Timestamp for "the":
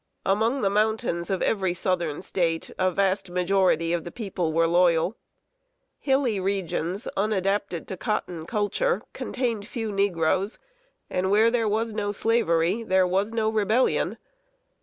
0.63-0.69, 4.03-4.11